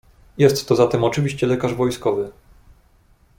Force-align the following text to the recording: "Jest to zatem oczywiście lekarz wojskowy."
"Jest 0.37 0.67
to 0.67 0.75
zatem 0.75 1.03
oczywiście 1.03 1.47
lekarz 1.47 1.73
wojskowy." 1.73 2.31